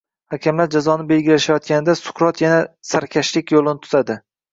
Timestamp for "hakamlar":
0.33-0.69